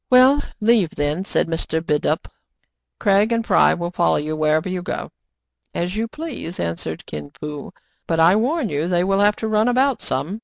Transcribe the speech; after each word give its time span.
'* 0.05 0.09
Well, 0.09 0.41
leave 0.59 0.95
then/* 0.95 1.25
said 1.25 1.47
Mr. 1.47 1.79
Bidulph." 1.79 2.25
Craig 2.99 3.31
and 3.31 3.45
Fry 3.45 3.75
will 3.75 3.91
follow 3.91 4.15
you 4.15 4.35
wherever 4.35 4.67
you 4.67 4.81
go." 4.81 5.11
"As 5.75 5.95
you 5.95 6.07
please," 6.07 6.59
answered 6.59 7.05
Kin 7.05 7.29
Fo; 7.39 7.71
"but 8.07 8.19
I 8.19 8.35
warn 8.35 8.67
you 8.69 8.87
they 8.87 9.03
will 9.03 9.19
have 9.19 9.35
to 9.35 9.47
run 9.47 9.67
about 9.67 10.01
some." 10.01 10.39